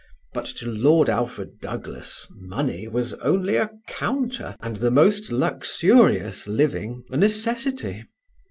[0.33, 7.03] But to Lord Alfred Douglas money was only a counter and the most luxurious living
[7.11, 8.03] a necessity.